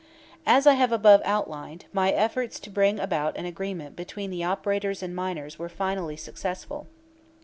As 0.47 0.65
I 0.65 0.73
have 0.73 0.91
above 0.91 1.21
outlined, 1.25 1.85
my 1.93 2.09
efforts 2.09 2.59
to 2.61 2.71
bring 2.71 2.99
about 2.99 3.37
an 3.37 3.45
agreement 3.45 3.95
between 3.95 4.31
the 4.31 4.43
operators 4.43 5.03
and 5.03 5.15
miners 5.15 5.59
were 5.59 5.69
finally 5.69 6.17
successful. 6.17 6.87